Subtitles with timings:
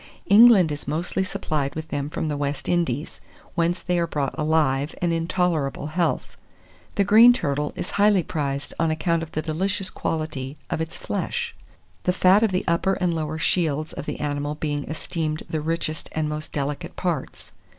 [0.25, 3.21] England is mostly supplied with them from the West Indies,
[3.53, 6.37] whence they are brought alive and in tolerable health.
[6.95, 11.55] The green turtle is highly prized on account of the delicious quality of its flesh,
[12.05, 16.09] the fat of the upper and lower shields of the animal being esteemed the richest
[16.13, 17.51] and most delicate parts.